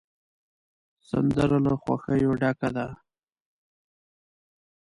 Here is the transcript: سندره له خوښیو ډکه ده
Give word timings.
سندره 1.09 1.57
له 1.65 1.73
خوښیو 1.81 2.31
ډکه 2.41 2.69
ده 2.75 2.87